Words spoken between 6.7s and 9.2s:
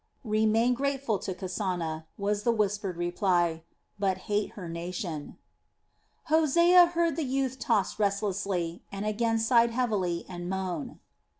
heard the youth toss restlessly, and